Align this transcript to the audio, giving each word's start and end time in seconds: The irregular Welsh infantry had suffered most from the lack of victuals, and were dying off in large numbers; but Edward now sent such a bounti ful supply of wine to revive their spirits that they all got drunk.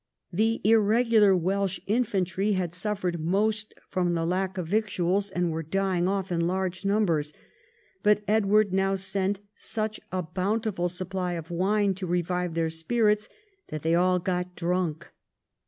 The 0.33 0.61
irregular 0.63 1.37
Welsh 1.37 1.79
infantry 1.85 2.53
had 2.53 2.73
suffered 2.73 3.19
most 3.19 3.75
from 3.87 4.15
the 4.15 4.25
lack 4.25 4.57
of 4.57 4.65
victuals, 4.67 5.29
and 5.29 5.51
were 5.51 5.61
dying 5.61 6.07
off 6.07 6.31
in 6.31 6.47
large 6.47 6.83
numbers; 6.83 7.33
but 8.01 8.23
Edward 8.27 8.73
now 8.73 8.95
sent 8.95 9.41
such 9.55 9.99
a 10.11 10.23
bounti 10.23 10.75
ful 10.75 10.89
supply 10.89 11.33
of 11.33 11.51
wine 11.51 11.93
to 11.93 12.07
revive 12.07 12.55
their 12.55 12.71
spirits 12.71 13.29
that 13.67 13.83
they 13.83 13.93
all 13.93 14.17
got 14.17 14.55
drunk. 14.55 15.11